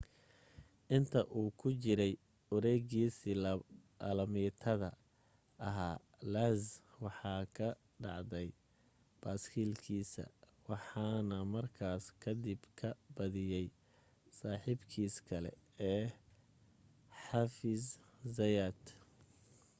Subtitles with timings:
[0.95, 2.13] inta uu ku jiray
[2.53, 3.29] wareegiisa
[4.09, 4.89] alaamitada
[5.67, 5.97] ahaa
[6.33, 6.63] lenz
[7.03, 7.67] waxa ka
[8.03, 8.47] dhacday
[9.21, 10.23] baaskiilkiisa
[10.69, 13.67] waxaana markaa kadib ka badiyay
[14.39, 15.51] saaxiibkiis kale
[15.91, 16.03] ee
[17.25, 17.83] xavier
[18.37, 18.81] zayat